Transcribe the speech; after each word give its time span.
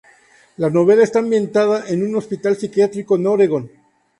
La 0.57 0.71
novela 0.71 1.03
está 1.03 1.19
ambientada 1.19 1.83
en 1.87 2.01
un 2.03 2.15
hospital 2.15 2.55
psiquiátrico 2.55 3.17
en 3.17 3.27
Oregón. 3.27 3.71